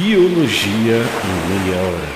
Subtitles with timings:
[0.00, 2.10] Biologia em meia hora.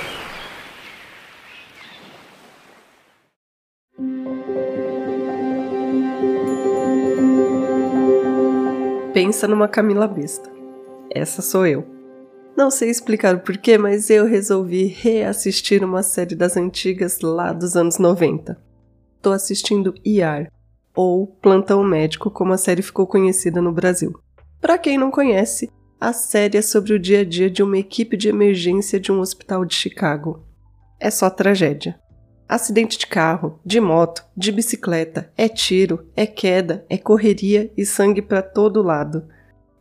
[9.13, 10.49] Pensa numa Camila besta.
[11.11, 11.85] Essa sou eu.
[12.57, 17.77] Não sei explicar o porquê, mas eu resolvi reassistir uma série das antigas lá dos
[17.77, 18.57] anos 90.
[19.21, 20.49] Tô assistindo IAR,
[20.95, 24.15] ou Plantão Médico, como a série ficou conhecida no Brasil.
[24.61, 25.69] Para quem não conhece,
[26.03, 29.21] a série é sobre o dia a dia de uma equipe de emergência de um
[29.21, 30.45] hospital de Chicago.
[30.99, 31.97] É só tragédia.
[32.49, 38.21] Acidente de carro, de moto, de bicicleta, é tiro, é queda, é correria e sangue
[38.21, 39.29] para todo lado.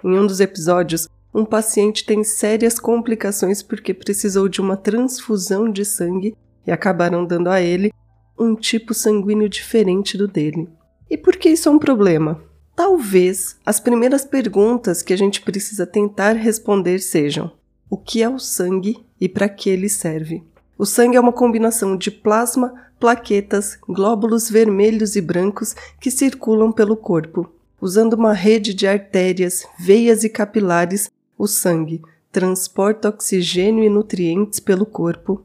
[0.03, 5.83] Em um dos episódios, um paciente tem sérias complicações porque precisou de uma transfusão de
[5.83, 7.91] sangue e acabaram dando a ele
[8.37, 10.69] um tipo sanguíneo diferente do dele.
[11.09, 12.50] E por que isso é um problema?
[12.83, 17.51] Talvez as primeiras perguntas que a gente precisa tentar responder sejam:
[17.87, 20.43] o que é o sangue e para que ele serve?
[20.79, 26.97] O sangue é uma combinação de plasma, plaquetas, glóbulos vermelhos e brancos que circulam pelo
[26.97, 27.53] corpo.
[27.79, 31.07] Usando uma rede de artérias, veias e capilares,
[31.37, 32.01] o sangue
[32.31, 35.43] transporta oxigênio e nutrientes pelo corpo,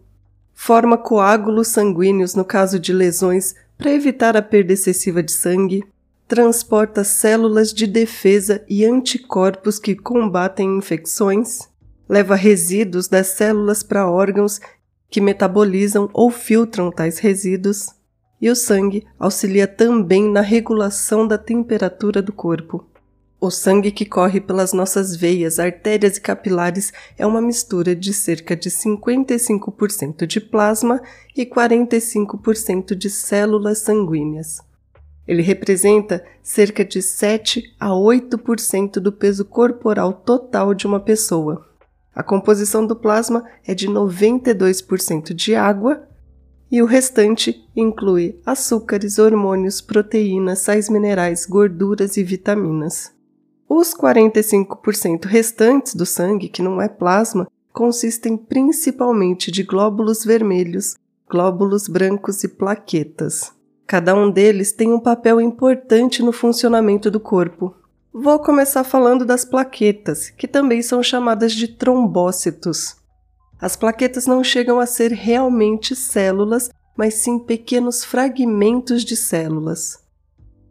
[0.54, 5.84] forma coágulos sanguíneos no caso de lesões para evitar a perda excessiva de sangue,
[6.28, 11.68] transporta células de defesa e anticorpos que combatem infecções,
[12.08, 14.60] leva resíduos das células para órgãos
[15.08, 17.94] que metabolizam ou filtram tais resíduos,
[18.40, 22.84] e o sangue auxilia também na regulação da temperatura do corpo.
[23.40, 28.56] O sangue que corre pelas nossas veias, artérias e capilares é uma mistura de cerca
[28.56, 31.00] de 55% de plasma
[31.36, 34.58] e 45% de células sanguíneas.
[35.26, 41.66] Ele representa cerca de 7 a 8% do peso corporal total de uma pessoa.
[42.14, 46.06] A composição do plasma é de 92% de água
[46.70, 53.12] e o restante inclui açúcares, hormônios, proteínas, sais minerais, gorduras e vitaminas.
[53.68, 60.96] Os 45% restantes do sangue, que não é plasma, consistem principalmente de glóbulos vermelhos,
[61.28, 63.52] glóbulos brancos e plaquetas.
[63.86, 67.72] Cada um deles tem um papel importante no funcionamento do corpo.
[68.12, 72.96] Vou começar falando das plaquetas, que também são chamadas de trombócitos.
[73.60, 79.98] As plaquetas não chegam a ser realmente células, mas sim pequenos fragmentos de células.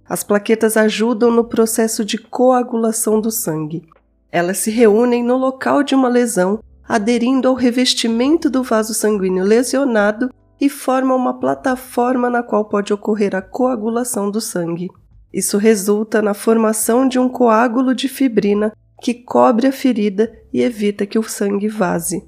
[0.08, 3.88] As plaquetas ajudam no processo de coagulação do sangue.
[4.30, 10.30] Elas se reúnem no local de uma lesão, aderindo ao revestimento do vaso sanguíneo lesionado
[10.60, 14.90] e formam uma plataforma na qual pode ocorrer a coagulação do sangue.
[15.34, 21.06] Isso resulta na formação de um coágulo de fibrina que cobre a ferida e evita
[21.06, 22.24] que o sangue vaze.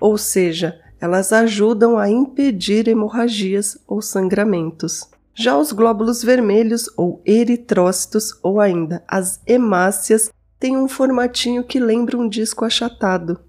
[0.00, 5.08] Ou seja, elas ajudam a impedir hemorragias ou sangramentos.
[5.34, 12.18] Já os glóbulos vermelhos ou eritrócitos ou ainda as hemácias têm um formatinho que lembra
[12.18, 13.40] um disco achatado.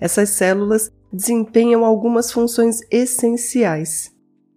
[0.00, 4.12] Essas células desempenham algumas funções essenciais.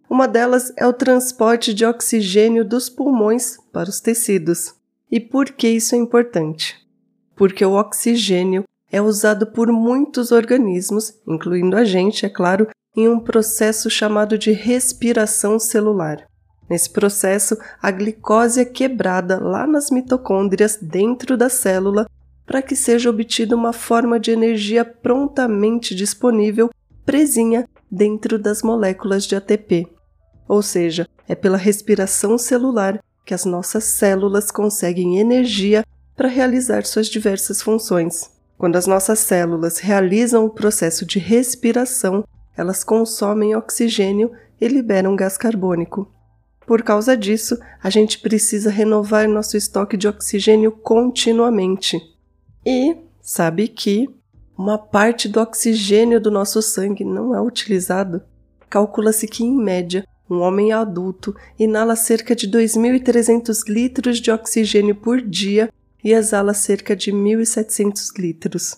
[0.10, 4.74] Uma delas é o transporte de oxigênio dos pulmões para os tecidos.
[5.10, 6.76] E por que isso é importante?
[7.36, 13.20] Porque o oxigênio é usado por muitos organismos, incluindo a gente, é claro, em um
[13.20, 16.26] processo chamado de respiração celular.
[16.70, 22.06] Nesse processo, a glicose é quebrada lá nas mitocôndrias dentro da célula
[22.52, 26.70] para que seja obtida uma forma de energia prontamente disponível,
[27.06, 29.88] presinha dentro das moléculas de ATP
[30.52, 37.08] ou seja, é pela respiração celular que as nossas células conseguem energia para realizar suas
[37.08, 38.30] diversas funções.
[38.58, 42.26] Quando as nossas células realizam o processo de respiração,
[42.58, 44.30] elas consomem oxigênio
[44.60, 46.14] e liberam gás carbônico.
[46.68, 52.11] Por causa disso, a gente precisa renovar nosso estoque de oxigênio continuamente.
[52.66, 54.08] E sabe que
[54.58, 58.22] uma parte do oxigênio do nosso sangue não é utilizado.
[58.70, 65.22] Calcula-se que, em média, um homem adulto inala cerca de 2.300 litros de oxigênio por
[65.22, 65.70] dia
[66.04, 68.78] e exala cerca de 1.700 litros.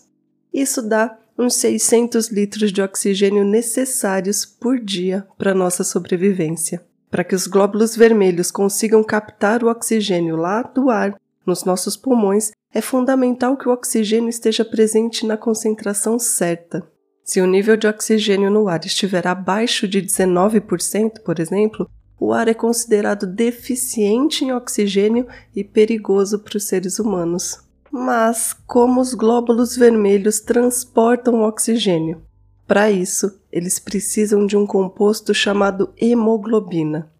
[0.54, 6.82] Isso dá uns 600 litros de oxigênio necessários por dia para nossa sobrevivência.
[7.10, 12.52] Para que os glóbulos vermelhos consigam captar o oxigênio lá do ar nos nossos pulmões,
[12.74, 16.86] é fundamental que o oxigênio esteja presente na concentração certa.
[17.24, 21.88] Se o nível de oxigênio no ar estiver abaixo de 19%, por exemplo,
[22.20, 27.60] o ar é considerado deficiente em oxigênio e perigoso para os seres humanos.
[27.92, 32.24] Mas como os glóbulos vermelhos transportam oxigênio?
[32.68, 37.12] Para isso, eles precisam de um composto chamado hemoglobina.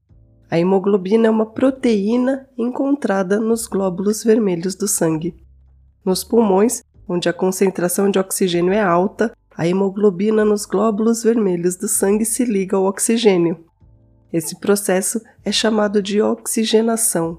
[0.50, 5.43] A hemoglobina é uma proteína encontrada nos glóbulos vermelhos do sangue.
[6.06, 11.88] Nos pulmões, onde a concentração de oxigênio é alta, a hemoglobina nos glóbulos vermelhos do
[11.88, 13.64] sangue se liga ao oxigênio.
[14.32, 17.38] Esse processo é chamado de oxigenação.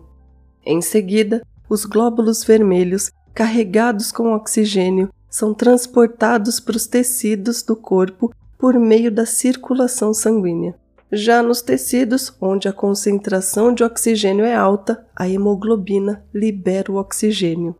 [0.64, 8.32] Em seguida, os glóbulos vermelhos, carregados com oxigênio, são transportados para os tecidos do corpo
[8.56, 10.74] por meio da circulação sanguínea.
[11.10, 17.74] Já nos tecidos, onde a concentração de oxigênio é alta, a hemoglobina libera o oxigênio.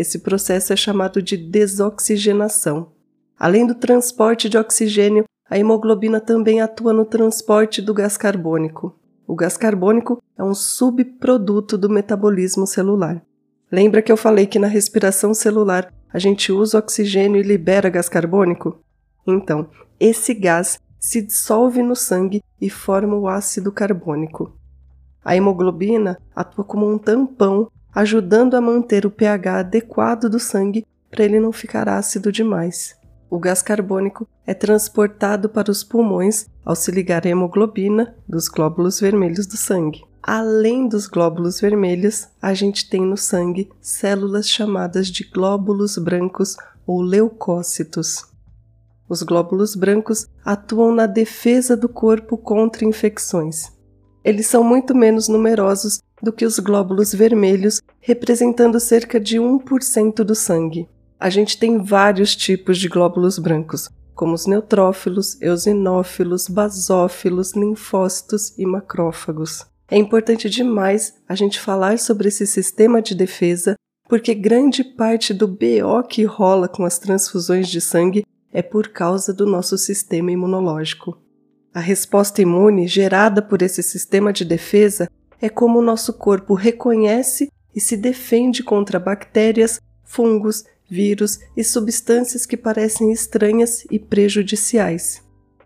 [0.00, 2.90] Esse processo é chamado de desoxigenação.
[3.38, 8.98] Além do transporte de oxigênio, a hemoglobina também atua no transporte do gás carbônico.
[9.26, 13.22] O gás carbônico é um subproduto do metabolismo celular.
[13.70, 18.08] Lembra que eu falei que na respiração celular a gente usa oxigênio e libera gás
[18.08, 18.80] carbônico?
[19.26, 19.68] Então,
[20.00, 24.58] esse gás se dissolve no sangue e forma o ácido carbônico.
[25.22, 31.24] A hemoglobina atua como um tampão, ajudando a manter o pH adequado do sangue para
[31.24, 32.96] ele não ficar ácido demais.
[33.28, 38.98] O gás carbônico é transportado para os pulmões ao se ligar à hemoglobina dos glóbulos
[38.98, 40.02] vermelhos do sangue.
[40.22, 46.56] Além dos glóbulos vermelhos, a gente tem no sangue células chamadas de glóbulos brancos
[46.86, 48.26] ou leucócitos.
[49.08, 53.72] Os glóbulos brancos atuam na defesa do corpo contra infecções.
[54.22, 60.34] Eles são muito menos numerosos do que os glóbulos vermelhos, representando cerca de 1% do
[60.34, 60.88] sangue.
[61.18, 68.66] A gente tem vários tipos de glóbulos brancos, como os neutrófilos, eosinófilos, basófilos, linfócitos e
[68.66, 69.66] macrófagos.
[69.90, 73.74] É importante demais a gente falar sobre esse sistema de defesa,
[74.08, 79.32] porque grande parte do BO que rola com as transfusões de sangue é por causa
[79.32, 81.18] do nosso sistema imunológico.
[81.72, 85.08] A resposta imune gerada por esse sistema de defesa
[85.40, 92.44] é como o nosso corpo reconhece e se defende contra bactérias, fungos, vírus e substâncias
[92.44, 95.22] que parecem estranhas e prejudiciais.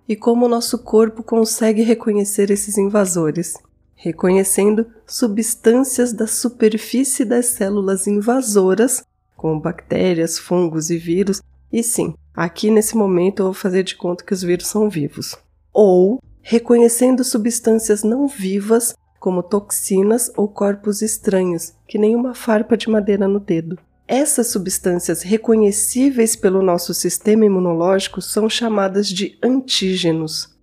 [0.08, 3.54] E como o nosso corpo consegue reconhecer esses invasores?
[3.94, 9.02] Reconhecendo substâncias da superfície das células invasoras,
[9.34, 11.40] como bactérias, fungos e vírus,
[11.72, 15.36] e sim, Aqui nesse momento eu vou fazer de conta que os vírus são vivos.
[15.72, 18.94] Ou reconhecendo substâncias não vivas,
[19.24, 23.78] como toxinas ou corpos estranhos, que nem uma farpa de madeira no dedo.
[24.06, 30.54] Essas substâncias reconhecíveis pelo nosso sistema imunológico são chamadas de antígenos.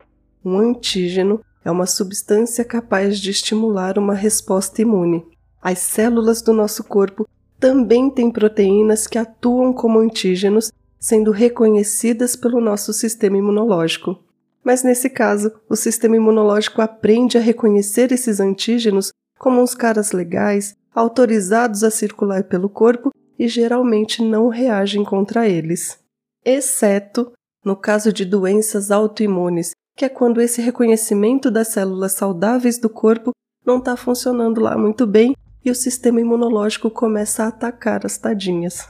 [0.45, 5.25] Um antígeno é uma substância capaz de estimular uma resposta imune.
[5.59, 7.27] As células do nosso corpo
[7.59, 14.19] também têm proteínas que atuam como antígenos sendo reconhecidas pelo nosso sistema imunológico.
[14.63, 20.75] Mas nesse caso, o sistema imunológico aprende a reconhecer esses antígenos como uns caras legais,
[20.93, 23.09] autorizados a circular pelo corpo
[23.39, 25.99] e geralmente não reagem contra eles.
[26.45, 27.31] Exceto
[27.65, 33.31] no caso de doenças autoimunes, que é quando esse reconhecimento das células saudáveis do corpo
[33.65, 38.87] não está funcionando lá muito bem e o sistema imunológico começa a atacar as tadinhas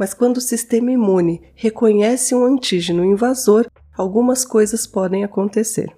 [0.00, 3.66] mas quando o sistema imune reconhece um antígeno invasor,
[4.00, 5.94] algumas coisas podem acontecer.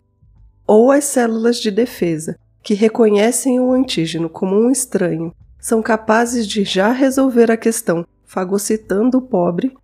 [0.67, 6.65] Ou as células de defesa, que reconhecem o antígeno como um estranho, são capazes de
[6.65, 9.77] já resolver a questão fagocitando o pobre,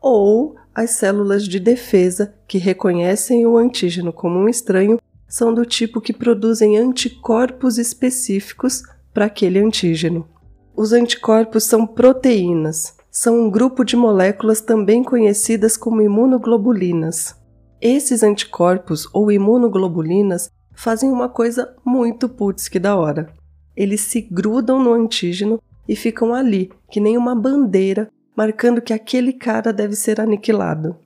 [0.00, 6.00] ou as células de defesa, que reconhecem o antígeno como um estranho, são do tipo
[6.00, 8.82] que produzem anticorpos específicos
[9.14, 10.26] para aquele antígeno.
[10.74, 17.40] Os anticorpos são proteínas, são um grupo de moléculas também conhecidas como imunoglobulinas.
[17.84, 23.34] Esses anticorpos ou imunoglobulinas fazem uma coisa muito putz que da hora.
[23.74, 29.32] Eles se grudam no antígeno e ficam ali, que nem uma bandeira, marcando que aquele
[29.32, 30.96] cara deve ser aniquilado.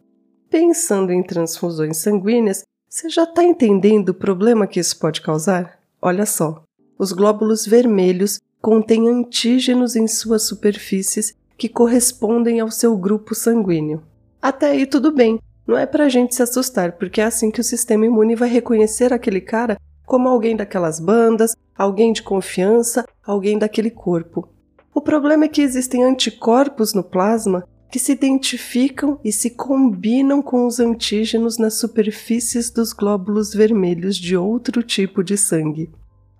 [0.51, 5.79] Pensando em transfusões sanguíneas, você já está entendendo o problema que isso pode causar?
[6.01, 6.63] Olha só,
[6.99, 14.03] os glóbulos vermelhos contêm antígenos em suas superfícies que correspondem ao seu grupo sanguíneo.
[14.43, 17.65] Até aí tudo bem, não é pra gente se assustar, porque é assim que o
[17.65, 23.91] sistema imune vai reconhecer aquele cara como alguém daquelas bandas, alguém de confiança, alguém daquele
[23.91, 24.49] corpo.
[24.95, 30.67] O problema é que existem anticorpos no plasma que se identificam e se combinam com
[30.67, 35.91] os antígenos nas superfícies dos glóbulos vermelhos de outro tipo de sangue.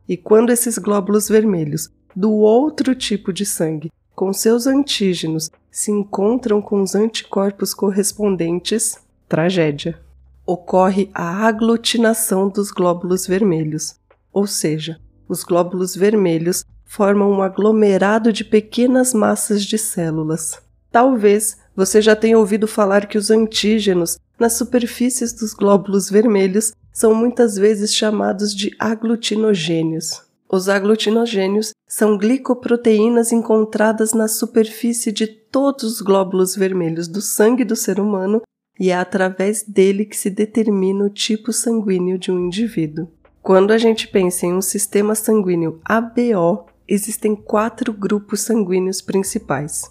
[0.09, 6.63] E quando esses glóbulos vermelhos do outro tipo de sangue com seus antígenos se encontram
[6.63, 9.99] com os anticorpos correspondentes, tragédia.
[10.45, 13.97] Ocorre a aglutinação dos glóbulos vermelhos,
[14.33, 20.61] ou seja, os glóbulos vermelhos formam um aglomerado de pequenas massas de células.
[20.91, 27.15] Talvez você já tenha ouvido falar que os antígenos nas superfícies dos glóbulos vermelhos são
[27.15, 30.23] muitas vezes chamados de aglutinogênios.
[30.49, 37.75] Os aglutinogênios são glicoproteínas encontradas na superfície de todos os glóbulos vermelhos do sangue do
[37.75, 38.41] ser humano
[38.79, 43.09] e é através dele que se determina o tipo sanguíneo de um indivíduo.
[43.43, 49.91] Quando a gente pensa em um sistema sanguíneo ABO, existem quatro grupos sanguíneos principais.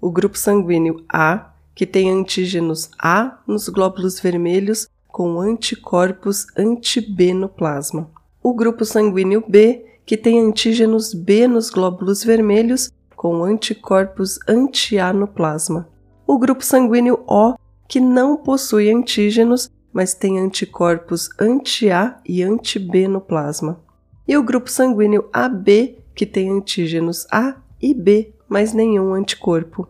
[0.00, 7.48] O grupo sanguíneo A, que tem antígenos A nos glóbulos vermelhos com anticorpos anti-B no
[7.48, 8.10] plasma
[8.46, 15.26] o grupo sanguíneo B, que tem antígenos B nos glóbulos vermelhos com anticorpos anti-A no
[15.26, 15.88] plasma.
[16.24, 17.56] O grupo sanguíneo O,
[17.88, 23.80] que não possui antígenos, mas tem anticorpos anti-A e anti-B no plasma.
[24.26, 29.88] E o grupo sanguíneo AB, que tem antígenos A e B, mas nenhum anticorpo.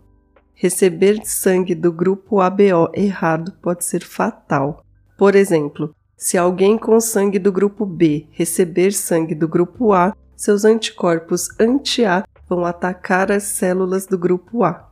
[0.54, 4.82] Receber sangue do grupo ABO errado pode ser fatal.
[5.18, 10.64] Por exemplo, se alguém com sangue do grupo B receber sangue do grupo A, seus
[10.64, 14.90] anticorpos anti-A vão atacar as células do grupo A.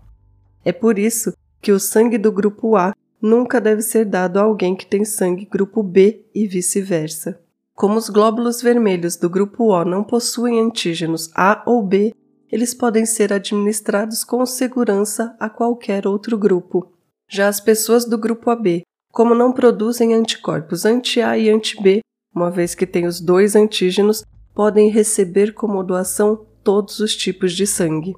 [0.65, 1.33] É por isso
[1.65, 5.49] que o sangue do grupo A nunca deve ser dado a alguém que tem sangue
[5.51, 7.41] grupo B e vice-versa.
[7.75, 12.15] Como os glóbulos vermelhos do grupo O não possuem antígenos A ou B,
[12.53, 16.93] eles podem ser administrados com segurança a qualquer outro grupo.
[17.27, 22.01] Já as pessoas do grupo AB como não produzem anticorpos anti-A e anti-B,
[22.35, 27.65] uma vez que têm os dois antígenos, podem receber como doação todos os tipos de
[27.65, 28.17] sangue.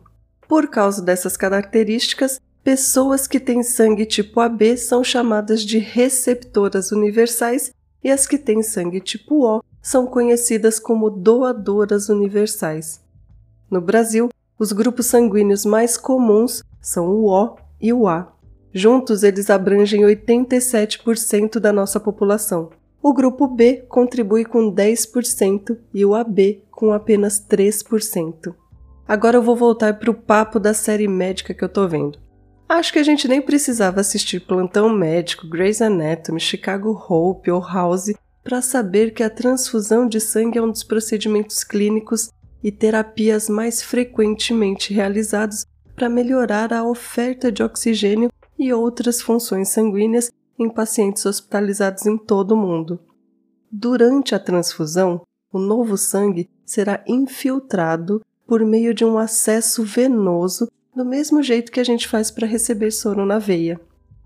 [0.48, 7.70] Por causa dessas características, pessoas que têm sangue tipo AB são chamadas de receptoras universais
[8.02, 13.00] e as que têm sangue tipo O são conhecidas como doadoras universais.
[13.70, 18.32] No Brasil, os grupos sanguíneos mais comuns são o O e o A.
[18.72, 22.70] Juntos, eles abrangem 87% da nossa população.
[23.00, 28.52] O grupo B contribui com 10% e o AB com apenas 3%.
[29.06, 32.25] Agora eu vou voltar para o papo da série médica que eu tô vendo.
[32.68, 38.12] Acho que a gente nem precisava assistir Plantão Médico, Grey's Anatomy, Chicago Hope ou House
[38.42, 42.30] para saber que a transfusão de sangue é um dos procedimentos clínicos
[42.62, 50.30] e terapias mais frequentemente realizados para melhorar a oferta de oxigênio e outras funções sanguíneas
[50.58, 52.98] em pacientes hospitalizados em todo o mundo.
[53.70, 61.04] Durante a transfusão, o novo sangue será infiltrado por meio de um acesso venoso, do
[61.04, 63.78] mesmo jeito que a gente faz para receber soro na veia.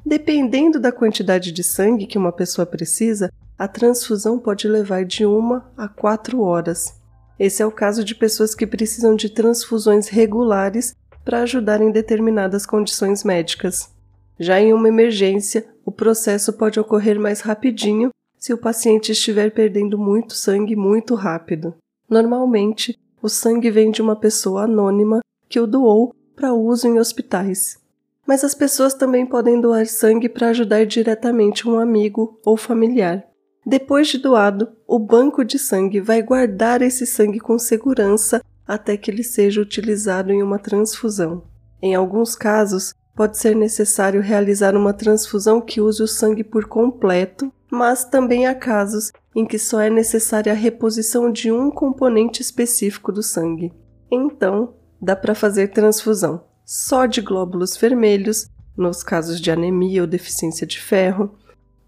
[0.07, 5.69] Dependendo da quantidade de sangue que uma pessoa precisa, a transfusão pode levar de uma
[5.77, 6.95] a quatro horas.
[7.41, 12.65] Esse é o caso de pessoas que precisam de transfusões regulares para ajudar em determinadas
[12.65, 13.91] condições médicas.
[14.39, 19.99] Já em uma emergência, o processo pode ocorrer mais rapidinho se o paciente estiver perdendo
[19.99, 21.75] muito sangue muito rápido.
[22.09, 27.79] Normalmente, o sangue vem de uma pessoa anônima que o doou para uso em hospitais.
[28.27, 33.23] Mas as pessoas também podem doar sangue para ajudar diretamente um amigo ou familiar.
[33.67, 39.11] Depois de doado, o banco de sangue vai guardar esse sangue com segurança até que
[39.11, 41.45] ele seja utilizado em uma transfusão.
[41.83, 47.53] Em alguns casos, pode ser necessário realizar uma transfusão que use o sangue por completo,
[47.71, 53.13] mas também há casos em que só é necessária a reposição de um componente específico
[53.13, 53.73] do sangue.
[54.11, 60.65] Então, dá para fazer transfusão só de glóbulos vermelhos, nos casos de anemia ou deficiência
[60.65, 61.37] de ferro,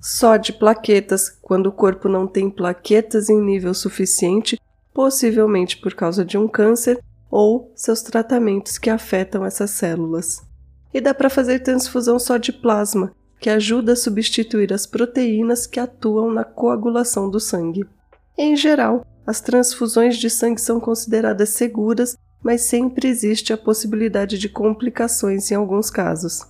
[0.01, 4.61] só de plaquetas, quando o corpo não tem plaquetas em nível suficiente,
[4.93, 7.01] possivelmente por causa de um câncer
[7.31, 10.43] ou seus tratamentos que afetam essas células
[10.93, 15.81] e dá para fazer transfusão só de plasma, que ajuda a substituir as proteínas que
[15.81, 17.85] atuam na coagulação do sangue.
[18.37, 24.49] Em geral, as transfusões de sangue são consideradas seguras, mas sempre existe a possibilidade de
[24.49, 26.41] complicações em alguns casos.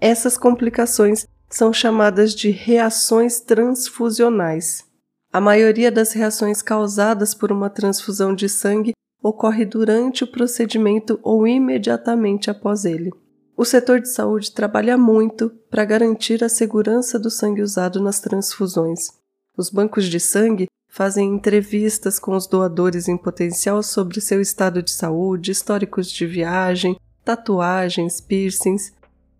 [0.00, 4.84] Essas complicações são chamadas de reações transfusionais.
[5.32, 8.92] A maioria das reações causadas por uma transfusão de sangue
[9.22, 13.10] ocorre durante o procedimento ou imediatamente após ele.
[13.56, 19.10] O setor de saúde trabalha muito para garantir a segurança do sangue usado nas transfusões.
[19.56, 24.90] Os bancos de sangue fazem entrevistas com os doadores em potencial sobre seu estado de
[24.90, 28.92] saúde, históricos de viagem, tatuagens, piercings.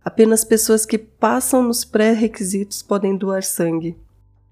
[0.02, 3.98] Apenas pessoas que passam nos pré-requisitos podem doar sangue.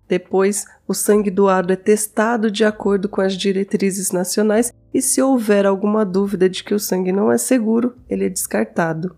[0.06, 5.64] Depois, o sangue doado é testado de acordo com as diretrizes nacionais e, se houver
[5.64, 9.16] alguma dúvida de que o sangue não é seguro, ele é descartado.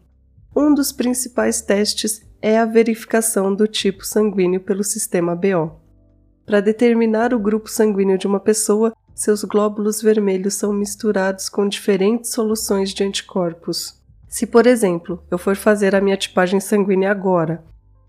[0.54, 5.81] Um dos principais testes é a verificação do tipo sanguíneo pelo sistema BO.
[6.44, 12.32] Para determinar o grupo sanguíneo de uma pessoa, seus glóbulos vermelhos são misturados com diferentes
[12.32, 14.00] soluções de anticorpos.
[14.28, 17.62] Se, por exemplo, eu for fazer a minha tipagem sanguínea agora,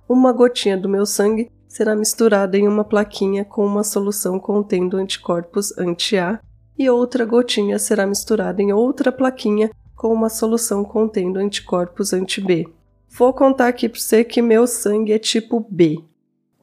[0.08, 5.78] uma gotinha do meu sangue será misturada em uma plaquinha com uma solução contendo anticorpos
[5.78, 6.40] anti-A
[6.78, 12.68] e outra gotinha será misturada em outra plaquinha com uma solução contendo anticorpos anti-B.
[13.10, 16.04] Vou contar aqui para você que meu sangue é tipo B.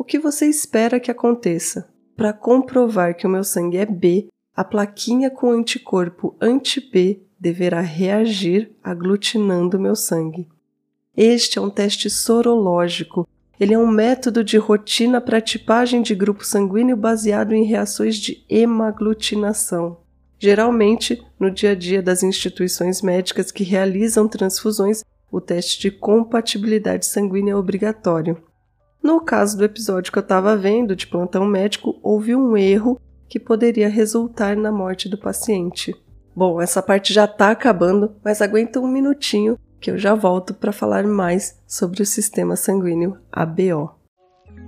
[0.00, 1.86] O que você espera que aconteça?
[2.16, 8.74] Para comprovar que o meu sangue é B, a plaquinha com anticorpo anti-B deverá reagir
[8.82, 10.48] aglutinando meu sangue.
[11.14, 13.28] Este é um teste sorológico
[13.60, 18.42] ele é um método de rotina para tipagem de grupo sanguíneo baseado em reações de
[18.48, 19.98] hemaglutinação.
[20.38, 27.04] Geralmente, no dia a dia das instituições médicas que realizam transfusões, o teste de compatibilidade
[27.04, 28.42] sanguínea é obrigatório.
[29.02, 33.40] No caso do episódio que eu estava vendo de plantão médico, houve um erro que
[33.40, 35.94] poderia resultar na morte do paciente.
[36.36, 40.72] Bom, essa parte já está acabando, mas aguenta um minutinho que eu já volto para
[40.72, 43.94] falar mais sobre o sistema sanguíneo ABO.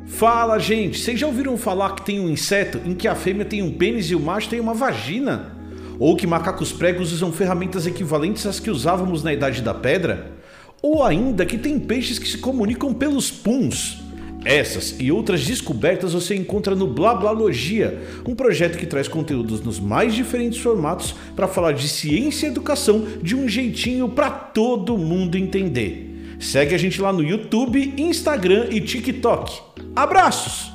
[0.06, 0.98] Fala, gente!
[0.98, 4.10] Vocês já ouviram falar que tem um inseto em que a fêmea tem um pênis
[4.10, 5.54] e o macho tem uma vagina?
[5.98, 10.32] Ou que macacos pregos usam ferramentas equivalentes às que usávamos na Idade da Pedra?
[10.80, 14.02] Ou ainda que tem peixes que se comunicam pelos puns?
[14.44, 20.14] Essas e outras descobertas você encontra no Blablalogia, um projeto que traz conteúdos nos mais
[20.14, 26.36] diferentes formatos para falar de ciência e educação de um jeitinho para todo mundo entender.
[26.40, 29.62] Segue a gente lá no YouTube, Instagram e TikTok.
[29.94, 30.72] Abraços!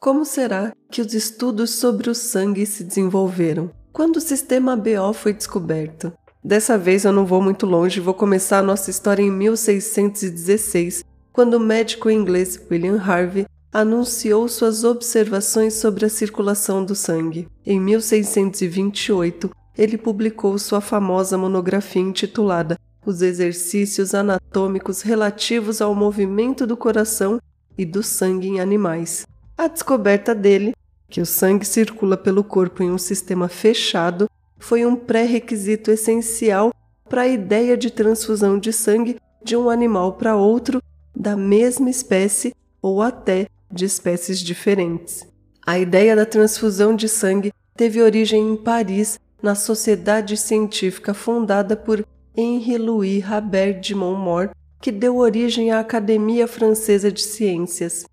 [0.00, 3.70] Como será que os estudos sobre o sangue se desenvolveram?
[3.92, 6.12] Quando o sistema BO foi descoberto?
[6.44, 11.54] Dessa vez eu não vou muito longe, vou começar a nossa história em 1616, quando
[11.54, 17.46] o médico inglês William Harvey anunciou suas observações sobre a circulação do sangue.
[17.64, 22.76] Em 1628, ele publicou sua famosa monografia intitulada
[23.06, 27.40] Os exercícios anatômicos relativos ao movimento do coração
[27.78, 29.24] e do sangue em animais.
[29.56, 30.74] A descoberta dele,
[31.08, 34.28] que o sangue circula pelo corpo em um sistema fechado,
[34.62, 36.72] foi um pré-requisito essencial
[37.08, 40.80] para a ideia de transfusão de sangue de um animal para outro
[41.14, 45.26] da mesma espécie ou até de espécies diferentes.
[45.66, 52.06] A ideia da transfusão de sangue teve origem em Paris, na sociedade científica fundada por
[52.36, 58.04] Henri Louis Rabert de Montmort, que deu origem à Academia Francesa de Ciências.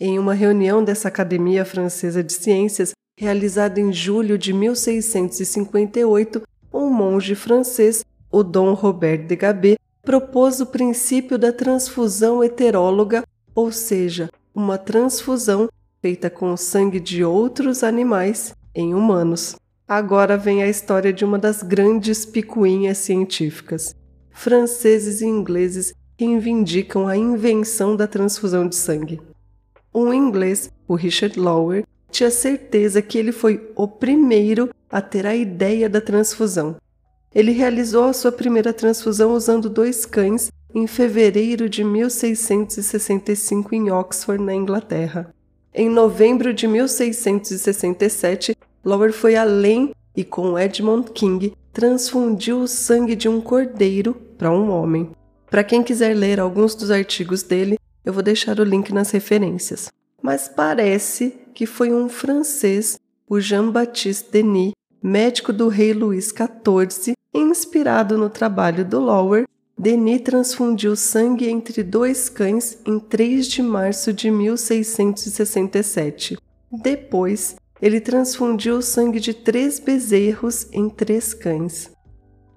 [0.00, 6.40] Em uma reunião dessa Academia Francesa de Ciências, realizado em julho de 1658,
[6.72, 8.02] um monge francês,
[8.32, 13.22] o Dom Robert de Gabet, propôs o princípio da transfusão heteróloga,
[13.54, 15.68] ou seja, uma transfusão
[16.00, 19.54] feita com o sangue de outros animais em humanos.
[19.86, 23.94] Agora vem a história de uma das grandes picuinhas científicas.
[24.30, 29.20] Franceses e ingleses reivindicam a invenção da transfusão de sangue.
[29.94, 35.34] Um inglês, o Richard Lower, tinha certeza que ele foi o primeiro a ter a
[35.34, 36.76] ideia da transfusão.
[37.34, 44.42] Ele realizou a sua primeira transfusão usando dois cães em fevereiro de 1665 em Oxford,
[44.42, 45.32] na Inglaterra.
[45.72, 53.28] Em novembro de 1667, Lower foi além e, com Edmund King, transfundiu o sangue de
[53.28, 55.10] um cordeiro para um homem.
[55.48, 59.88] Para quem quiser ler alguns dos artigos dele, eu vou deixar o link nas referências.
[60.22, 68.16] Mas parece que foi um francês, o Jean-Baptiste Denis, médico do rei Luís XIV, inspirado
[68.16, 69.44] no trabalho do Lower,
[69.78, 76.38] Denis transfundiu sangue entre dois cães em 3 de março de 1667.
[76.72, 81.90] Depois, ele transfundiu o sangue de três bezerros em três cães.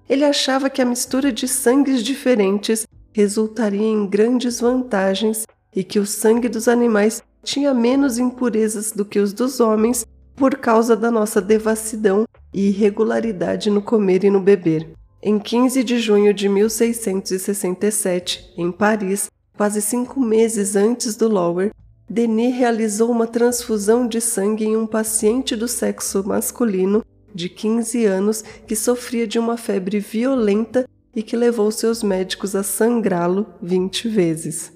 [0.08, 5.44] Ele achava que a mistura de sangues diferentes resultaria em grandes vantagens
[5.76, 10.04] e que o sangue dos animais tinha menos impurezas do que os dos homens
[10.34, 14.90] por causa da nossa devassidão e irregularidade no comer e no beber.
[15.22, 21.72] Em 15 de junho de 1667, em Paris, quase cinco meses antes do Lower,
[22.08, 27.02] Denis realizou uma transfusão de sangue em um paciente do sexo masculino
[27.34, 32.62] de 15 anos, que sofria de uma febre violenta e que levou seus médicos a
[32.62, 34.72] sangrá-lo 20 vezes.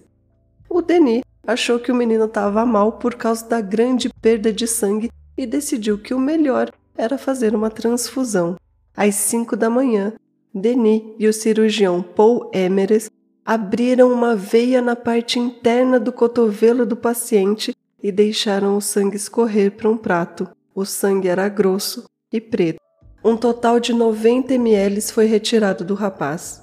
[0.68, 5.11] O Denis achou que o menino estava mal por causa da grande perda de sangue
[5.35, 8.57] e decidiu que o melhor era fazer uma transfusão.
[8.95, 10.13] Às 5 da manhã,
[10.55, 13.09] Denis e o cirurgião Paul Emeres
[13.47, 19.73] abriram uma veia na parte interna do cotovelo do paciente e deixaram o sangue escorrer
[19.73, 20.47] para um prato.
[20.75, 22.79] O sangue era grosso e preto.
[23.25, 26.63] Um total de 90 ml foi retirado do rapaz.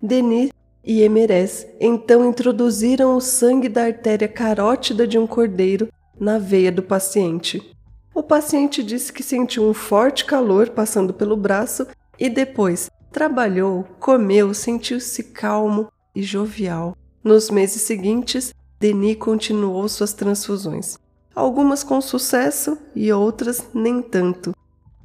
[0.00, 0.50] Denis
[0.84, 6.82] e Emeres então introduziram o sangue da artéria carótida de um cordeiro na veia do
[6.82, 7.74] paciente.
[8.14, 11.86] O paciente disse que sentiu um forte calor passando pelo braço
[12.18, 16.96] e depois trabalhou, comeu, sentiu-se calmo e jovial.
[17.22, 20.98] Nos meses seguintes, Denis continuou suas transfusões,
[21.34, 24.52] algumas com sucesso e outras nem tanto,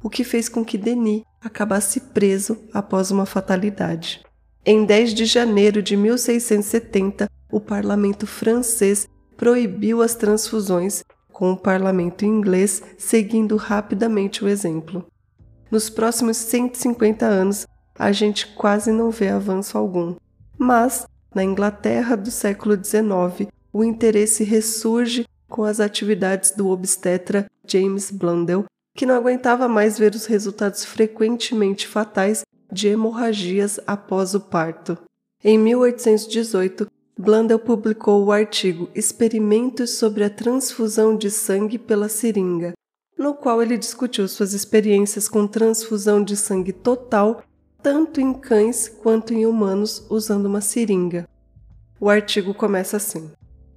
[0.02, 4.27] o que fez com que Denis acabasse preso após uma fatalidade.
[4.70, 11.02] Em 10 de janeiro de 1670, o parlamento francês proibiu as transfusões,
[11.32, 15.06] com o parlamento inglês seguindo rapidamente o exemplo.
[15.70, 17.66] Nos próximos 150 anos,
[17.98, 20.16] a gente quase não vê avanço algum.
[20.58, 28.10] Mas, na Inglaterra do século XIX, o interesse ressurge com as atividades do obstetra James
[28.10, 34.98] Blundell, que não aguentava mais ver os resultados frequentemente fatais de hemorragias após o parto.
[35.42, 36.86] Em 1818,
[37.18, 42.74] Blundell publicou o artigo Experimentos sobre a transfusão de sangue pela seringa,
[43.16, 47.42] no qual ele discutiu suas experiências com transfusão de sangue total
[47.82, 51.28] tanto em cães quanto em humanos usando uma seringa.
[52.00, 53.30] O artigo começa assim: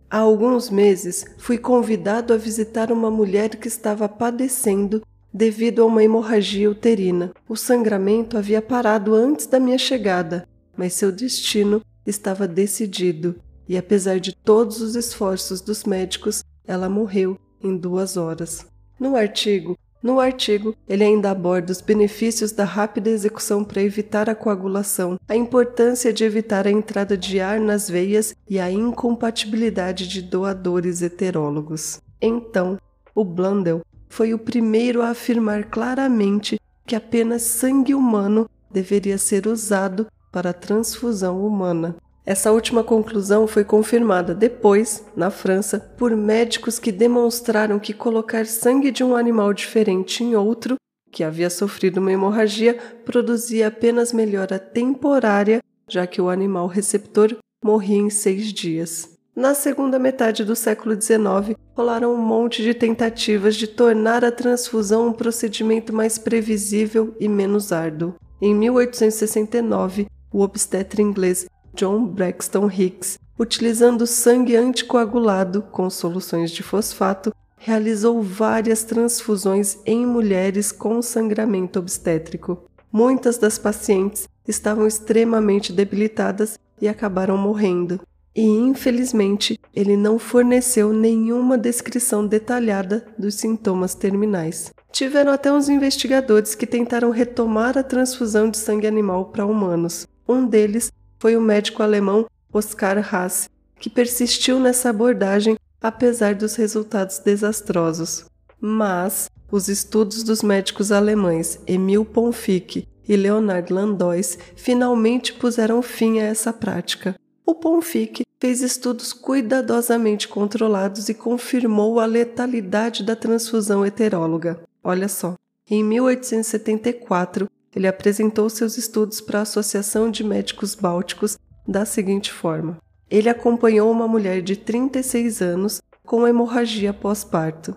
[0.10, 5.02] Há alguns meses fui convidado a visitar uma mulher que estava padecendo
[5.34, 7.32] devido a uma hemorragia uterina.
[7.48, 13.36] O sangramento havia parado antes da minha chegada, mas seu destino estava decidido,
[13.68, 18.66] e apesar de todos os esforços dos médicos, ela morreu em duas horas.
[19.00, 24.36] No artigo, no artigo, ele ainda aborda os benefícios da rápida execução para evitar a
[24.36, 30.24] coagulação, a importância de evitar a entrada de ar nas veias e a incompatibilidade de
[30.24, 32.02] doadores heterólogos.
[32.20, 32.80] Então,
[33.14, 40.06] o Blundell foi o primeiro a afirmar claramente que apenas sangue humano deveria ser usado
[40.30, 41.96] para transfusão humana.
[42.26, 48.92] Essa última conclusão foi confirmada depois, na França, por médicos que demonstraram que colocar sangue
[48.92, 50.76] de um animal diferente em outro,
[51.10, 57.98] que havia sofrido uma hemorragia, produzia apenas melhora temporária, já que o animal receptor morria
[57.98, 59.11] em seis dias.
[59.34, 65.08] Na segunda metade do século XIX, rolaram um monte de tentativas de tornar a transfusão
[65.08, 68.14] um procedimento mais previsível e menos árduo.
[68.42, 77.34] Em 1869, o obstetra inglês John Braxton Hicks, utilizando sangue anticoagulado com soluções de fosfato,
[77.56, 82.66] realizou várias transfusões em mulheres com sangramento obstétrico.
[82.92, 88.02] Muitas das pacientes estavam extremamente debilitadas e acabaram morrendo.
[88.36, 94.72] E infelizmente, ele não forneceu nenhuma descrição detalhada dos sintomas terminais.
[94.92, 100.08] Tiveram até uns investigadores que tentaram retomar a transfusão de sangue animal para humanos.
[100.28, 107.20] Um deles foi o médico alemão Oskar Haas, que persistiu nessa abordagem apesar dos resultados
[107.20, 108.26] desastrosos.
[108.60, 116.24] Mas os estudos dos médicos alemães Emil Ponfic e Leonard Landois finalmente puseram fim a
[116.24, 117.16] essa prática.
[117.46, 124.64] O Ponfic fez estudos cuidadosamente controlados e confirmou a letalidade da transfusão heteróloga.
[124.84, 125.36] Olha só,
[125.70, 132.78] em 1874, ele apresentou seus estudos para a Associação de Médicos Bálticos da seguinte forma:
[133.10, 137.76] ele acompanhou uma mulher de 36 anos com hemorragia pós-parto.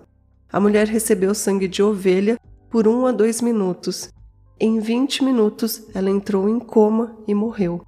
[0.53, 2.39] A mulher recebeu sangue de ovelha
[2.71, 4.09] por 1 a 2 minutos.
[4.59, 7.85] Em 20 minutos, ela entrou em coma e morreu.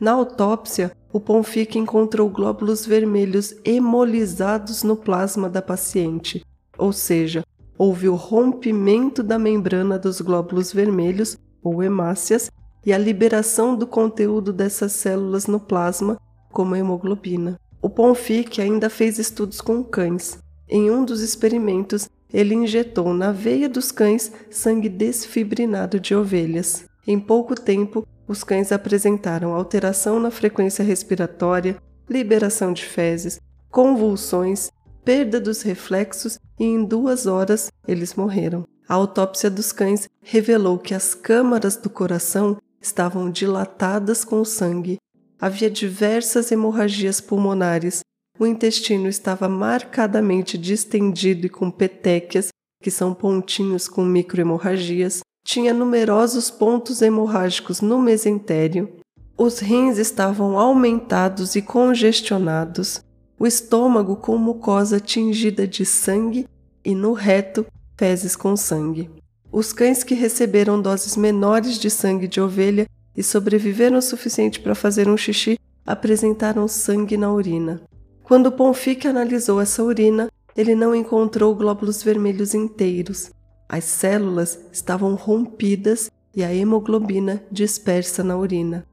[0.00, 6.44] Na autópsia, o Ponfic encontrou glóbulos vermelhos hemolizados no plasma da paciente,
[6.76, 7.44] ou seja,
[7.78, 12.50] houve o rompimento da membrana dos glóbulos vermelhos, ou hemácias,
[12.84, 16.18] e a liberação do conteúdo dessas células no plasma,
[16.52, 17.58] como a hemoglobina.
[17.80, 20.38] O Ponfic ainda fez estudos com cães.
[20.68, 26.84] Em um dos experimentos, ele injetou na veia dos cães sangue desfibrinado de ovelhas.
[27.10, 33.40] Em pouco tempo, os cães apresentaram alteração na frequência respiratória, liberação de fezes,
[33.70, 34.70] convulsões
[35.06, 38.66] perda dos reflexos e em duas horas eles morreram.
[38.86, 44.98] a autópsia dos cães revelou que as câmaras do coração estavam dilatadas com sangue.
[45.40, 48.00] Havia diversas hemorragias pulmonares.
[48.38, 52.48] O intestino estava marcadamente distendido e com petequias,
[52.82, 55.20] que são pontinhos com microhemorragias.
[55.48, 58.86] Tinha numerosos pontos hemorrágicos no mesentério.
[59.34, 63.02] Os rins estavam aumentados e congestionados.
[63.40, 66.46] O estômago com mucosa tingida de sangue
[66.84, 67.64] e no reto
[67.96, 69.10] fezes com sangue.
[69.50, 74.74] Os cães que receberam doses menores de sangue de ovelha e sobreviveram o suficiente para
[74.74, 77.80] fazer um xixi apresentaram sangue na urina.
[78.22, 83.30] Quando Ponfic analisou essa urina, ele não encontrou glóbulos vermelhos inteiros.
[83.68, 88.86] As células estavam rompidas e a hemoglobina dispersa na urina.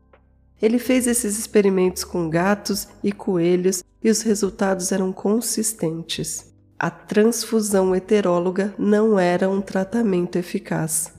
[0.62, 7.96] Ele fez esses experimentos com gatos e coelhos e os resultados eram consistentes a transfusão
[7.96, 11.14] heteróloga não era um tratamento eficaz.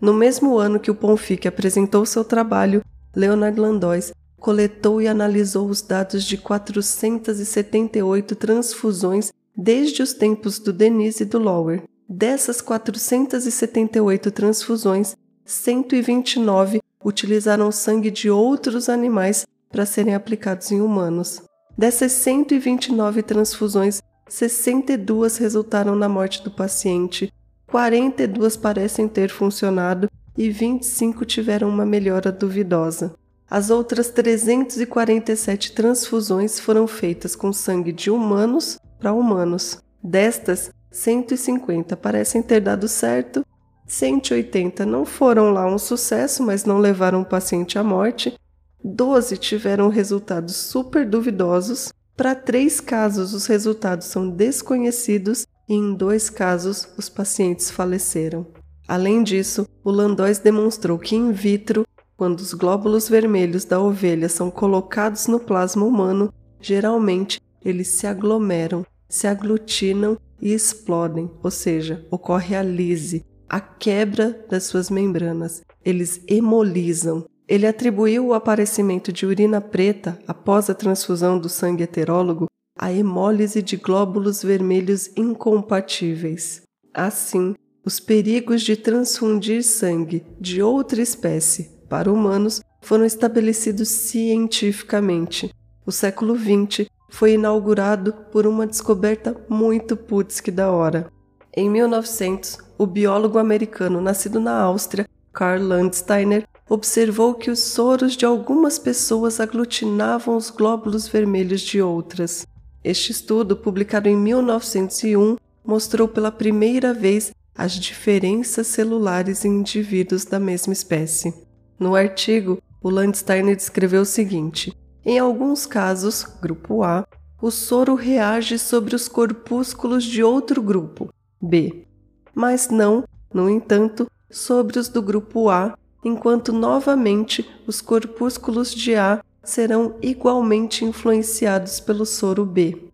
[0.00, 2.82] No mesmo ano que o Ponfic apresentou seu trabalho,
[3.14, 11.24] Leonard Landois coletou e analisou os dados de 478 transfusões desde os tempos do Denise
[11.24, 11.82] e do Lower.
[12.08, 21.42] Dessas 478 transfusões, 129 utilizaram sangue de outros animais para serem aplicados em humanos.
[21.76, 27.30] Dessas 129 transfusões, 62 resultaram na morte do paciente,
[27.66, 33.14] 42 parecem ter funcionado e 25 tiveram uma melhora duvidosa.
[33.50, 39.78] As outras 347 transfusões foram feitas com sangue de humanos para humanos.
[40.02, 43.44] Destas, 150 parecem ter dado certo,
[43.86, 48.38] 180 não foram lá um sucesso, mas não levaram o paciente à morte,
[48.82, 56.28] 12 tiveram resultados super duvidosos para três casos, os resultados são desconhecidos e em dois
[56.28, 58.44] casos, os pacientes faleceram.
[58.88, 64.50] Além disso, o Landóis demonstrou que in vitro, quando os glóbulos vermelhos da ovelha são
[64.50, 72.54] colocados no plasma humano, geralmente eles se aglomeram, se aglutinam e explodem, ou seja, ocorre
[72.54, 75.62] a lise, a quebra das suas membranas.
[75.84, 82.46] Eles hemolizam, ele atribuiu o aparecimento de urina preta após a transfusão do sangue heterólogo
[82.78, 86.62] à hemólise de glóbulos vermelhos incompatíveis.
[86.94, 95.50] Assim, os perigos de transfundir sangue de outra espécie para humanos foram estabelecidos cientificamente.
[95.86, 101.10] O século XX foi inaugurado por uma descoberta muito putz que da hora.
[101.56, 108.26] Em 1900, o biólogo americano nascido na Áustria, Karl Landsteiner, observou que os soros de
[108.26, 112.46] algumas pessoas aglutinavam os glóbulos vermelhos de outras.
[112.84, 120.38] Este estudo, publicado em 1901, mostrou pela primeira vez as diferenças celulares em indivíduos da
[120.38, 121.34] mesma espécie.
[121.78, 124.72] No artigo, o Landsteiner descreveu o seguinte:
[125.08, 127.08] em alguns casos, grupo A,
[127.40, 131.08] o soro reage sobre os corpúsculos de outro grupo,
[131.40, 131.86] B,
[132.34, 139.24] mas não, no entanto, sobre os do grupo A enquanto novamente os corpúsculos de A
[139.42, 142.90] serão igualmente influenciados pelo soro B.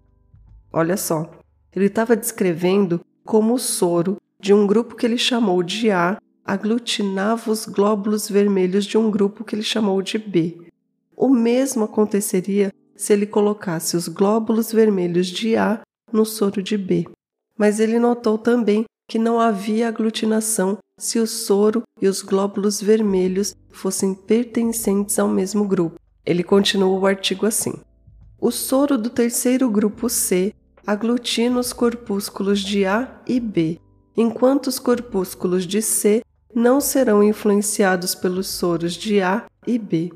[0.73, 1.29] Olha só,
[1.75, 7.51] ele estava descrevendo como o soro de um grupo que ele chamou de A aglutinava
[7.51, 10.64] os glóbulos vermelhos de um grupo que ele chamou de B.
[11.17, 15.81] O mesmo aconteceria se ele colocasse os glóbulos vermelhos de A
[16.13, 17.07] no soro de B.
[17.59, 23.55] Mas ele notou também que não havia aglutinação se o soro e os glóbulos vermelhos
[23.71, 25.99] fossem pertencentes ao mesmo grupo.
[26.25, 27.75] Ele continua o artigo assim:
[28.41, 30.55] O soro do terceiro grupo C
[30.87, 33.79] aglutina os corpúsculos de A e B,
[34.17, 36.23] enquanto os corpúsculos de C
[36.55, 40.13] não serão influenciados pelos soros de A e B.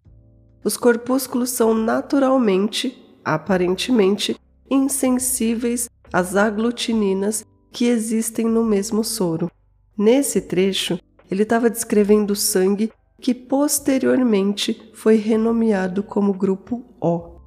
[0.69, 4.39] Os corpúsculos são naturalmente, aparentemente,
[4.71, 9.51] insensíveis às aglutininas que existem no mesmo soro.
[9.97, 11.01] Nesse trecho,
[11.31, 17.39] ele estava descrevendo o sangue que posteriormente foi renomeado como grupo O.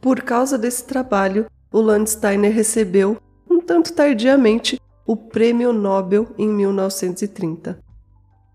[0.00, 7.78] Por causa desse trabalho, o Landsteiner recebeu, um tanto tardiamente, o Prêmio Nobel em 1930.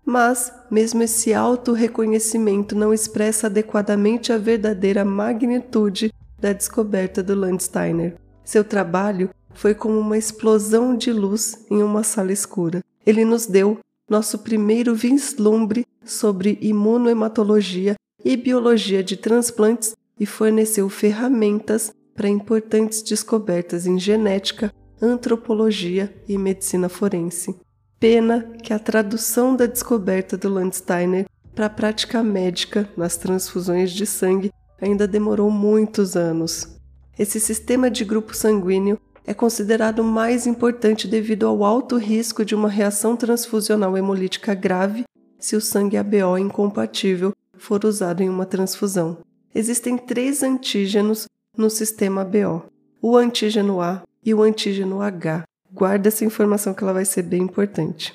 [0.06, 8.14] Mas, mesmo esse alto reconhecimento não expressa adequadamente a verdadeira magnitude da descoberta do Landsteiner.
[8.44, 12.84] Seu trabalho foi como uma explosão de luz em uma sala escura.
[13.04, 21.92] Ele nos deu nosso primeiro vislumbre sobre imunohematologia e biologia de transplantes e forneceu ferramentas
[22.14, 27.56] para importantes descobertas em genética, antropologia e medicina forense.
[27.98, 34.04] Pena que a tradução da descoberta do Landsteiner para a prática médica nas transfusões de
[34.04, 36.76] sangue ainda demorou muitos anos.
[37.18, 42.68] Esse sistema de grupo sanguíneo é considerado mais importante devido ao alto risco de uma
[42.68, 45.04] reação transfusional hemolítica grave
[45.38, 49.18] se o sangue ABO incompatível for usado em uma transfusão.
[49.54, 52.64] Existem três antígenos no sistema ABO:
[53.00, 55.44] o antígeno A e o antígeno H.
[55.76, 58.14] Guarda essa informação que ela vai ser bem importante.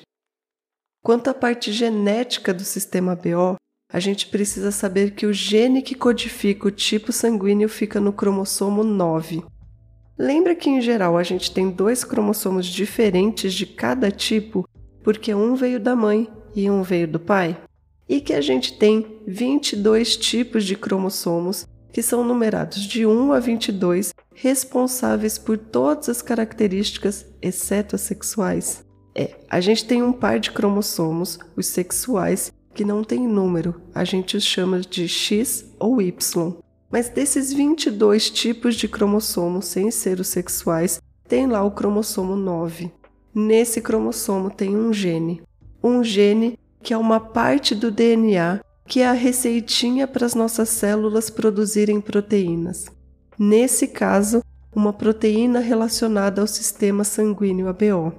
[1.00, 3.54] Quanto à parte genética do sistema BO,
[3.88, 8.82] a gente precisa saber que o gene que codifica o tipo sanguíneo fica no cromossomo
[8.82, 9.44] 9.
[10.18, 14.68] Lembra que em geral a gente tem dois cromossomos diferentes de cada tipo,
[15.04, 17.56] porque um veio da mãe e um veio do pai?
[18.08, 23.38] E que a gente tem 22 tipos de cromossomos que são numerados de 1 a
[23.38, 28.84] 22, responsáveis por todas as características, exceto as sexuais.
[29.14, 34.04] É, a gente tem um par de cromossomos, os sexuais, que não tem número, a
[34.04, 36.54] gente os chama de X ou Y.
[36.90, 42.90] Mas desses 22 tipos de cromossomos, sem ser os sexuais, tem lá o cromossomo 9.
[43.34, 45.42] Nesse cromossomo tem um gene.
[45.82, 48.60] Um gene que é uma parte do DNA
[48.92, 52.84] que é a receitinha para as nossas células produzirem proteínas.
[53.38, 58.12] Nesse caso, uma proteína relacionada ao sistema sanguíneo ABO.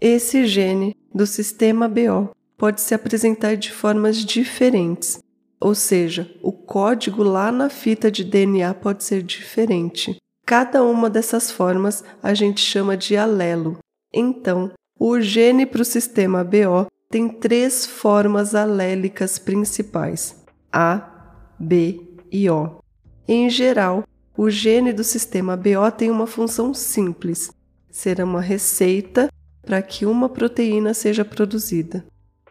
[0.00, 5.20] Esse gene do sistema ABO pode se apresentar de formas diferentes,
[5.60, 10.16] ou seja, o código lá na fita de DNA pode ser diferente.
[10.44, 13.78] Cada uma dessas formas a gente chama de alelo.
[14.12, 20.36] Então, o gene para o sistema ABO tem três formas alélicas principais:
[20.72, 21.08] A,
[21.58, 22.80] B e O.
[23.26, 24.04] Em geral,
[24.36, 27.50] o gene do sistema BO tem uma função simples:
[27.90, 29.30] ser uma receita
[29.62, 32.04] para que uma proteína seja produzida.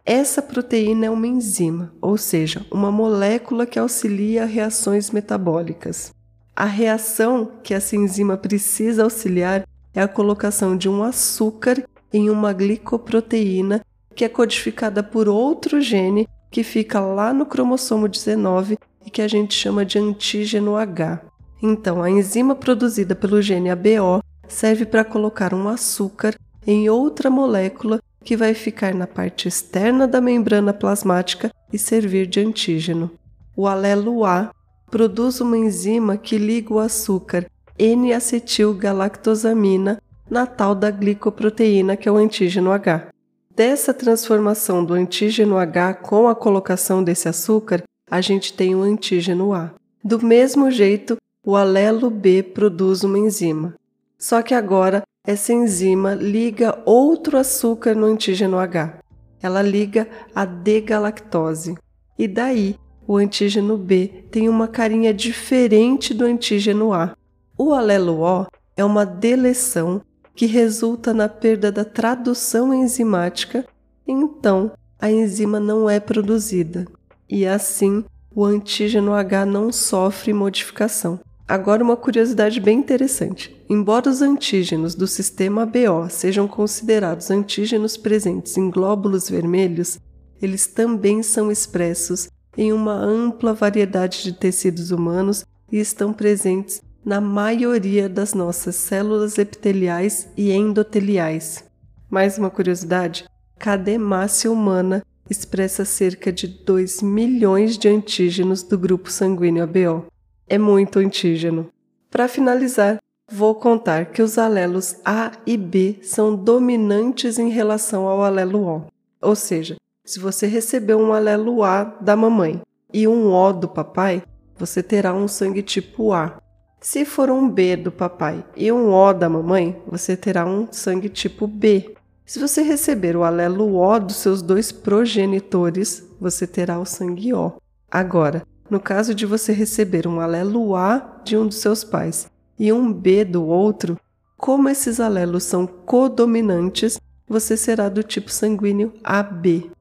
[0.03, 6.13] Essa proteína é uma enzima, ou seja, uma molécula que auxilia reações metabólicas.
[6.55, 12.53] A reação que essa enzima precisa auxiliar é a colocação de um açúcar em uma
[12.53, 13.81] glicoproteína
[14.15, 19.27] que é codificada por outro gene que fica lá no cromossomo 19 e que a
[19.27, 21.21] gente chama de antígeno H.
[21.61, 26.33] Então, a enzima produzida pelo gene ABO serve para colocar um açúcar
[26.65, 32.39] em outra molécula que vai ficar na parte externa da membrana plasmática e servir de
[32.39, 33.11] antígeno.
[33.55, 34.51] O alelo A
[34.89, 37.45] produz uma enzima que liga o açúcar
[37.77, 43.14] N-acetilgalactosamina na tal da glicoproteína que é o antígeno H.
[43.55, 49.53] Dessa transformação do antígeno H com a colocação desse açúcar, a gente tem o antígeno
[49.53, 49.73] A.
[50.03, 53.73] Do mesmo jeito, o alelo B produz uma enzima.
[54.19, 58.99] Só que agora essa enzima liga outro açúcar no antígeno H.
[59.41, 61.75] Ela liga a D-galactose.
[62.19, 62.75] E daí,
[63.07, 67.15] o antígeno B tem uma carinha diferente do antígeno A.
[67.57, 70.01] O alelo O é uma deleção
[70.35, 73.65] que resulta na perda da tradução enzimática,
[74.07, 76.85] então a enzima não é produzida
[77.29, 81.19] e assim o antígeno H não sofre modificação.
[81.47, 88.57] Agora, uma curiosidade bem interessante: embora os antígenos do sistema BO sejam considerados antígenos presentes
[88.57, 89.99] em glóbulos vermelhos,
[90.41, 97.21] eles também são expressos em uma ampla variedade de tecidos humanos e estão presentes na
[97.21, 101.63] maioria das nossas células epiteliais e endoteliais.
[102.09, 103.25] Mais uma curiosidade:
[103.59, 110.05] cada hemácia humana expressa cerca de 2 milhões de antígenos do grupo sanguíneo ABO.
[110.47, 111.69] É muito antígeno.
[112.09, 112.97] Para finalizar,
[113.31, 118.85] vou contar que os alelos A e B são dominantes em relação ao alelo O.
[119.21, 122.61] Ou seja, se você receber um alelo A da mamãe
[122.93, 124.23] e um O do papai,
[124.57, 126.39] você terá um sangue tipo A.
[126.79, 131.09] Se for um B do papai e um O da mamãe, você terá um sangue
[131.09, 131.95] tipo B.
[132.25, 137.53] Se você receber o alelo O dos seus dois progenitores, você terá o sangue O.
[137.89, 142.71] Agora, no caso de você receber um alelo A de um dos seus pais e
[142.71, 143.99] um B do outro,
[144.37, 149.71] como esses alelos são codominantes, você será do tipo sanguíneo AB.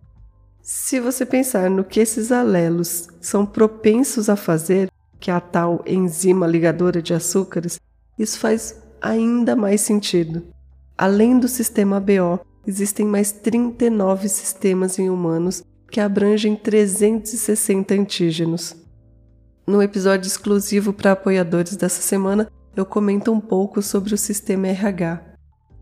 [0.63, 4.91] Se você pensar no que esses alelos são propensos a fazer,
[5.25, 7.81] que é a tal enzima ligadora de açúcares,
[8.19, 10.43] isso faz ainda mais sentido.
[10.99, 18.77] Além do sistema BO, existem mais 39 sistemas em humanos que abrangem 360 antígenos.
[19.67, 22.47] No episódio exclusivo para apoiadores dessa semana,
[22.77, 25.23] eu comento um pouco sobre o sistema RH.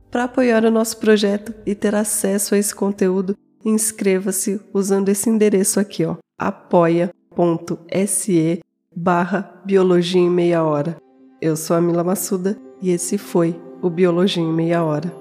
[0.08, 5.80] Para apoiar o nosso projeto e ter acesso a esse conteúdo, inscreva-se usando esse endereço
[5.80, 7.10] aqui, ó, apoia.se
[8.94, 10.96] barra Biologia em Meia Hora.
[11.40, 15.12] Eu sou a Mila Massuda e esse foi o Biologia em Meia Hora.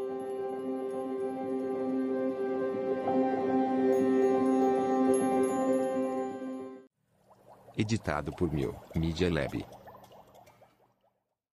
[7.77, 9.65] Editado por Mil Media Lab.